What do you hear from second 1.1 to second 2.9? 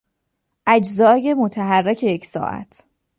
متحرک یک ساعت